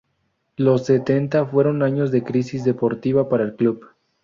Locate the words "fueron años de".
1.45-2.23